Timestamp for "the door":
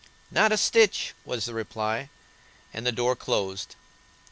2.87-3.15